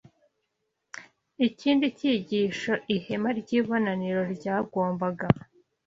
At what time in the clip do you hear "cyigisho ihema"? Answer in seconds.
1.97-3.29